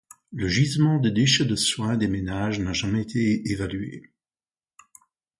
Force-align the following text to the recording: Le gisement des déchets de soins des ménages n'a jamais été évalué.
Le 0.31 0.47
gisement 0.47 0.97
des 0.97 1.11
déchets 1.11 1.45
de 1.45 1.55
soins 1.55 1.95
des 1.95 2.07
ménages 2.07 2.59
n'a 2.59 2.73
jamais 2.73 3.03
été 3.03 3.51
évalué. 3.51 4.11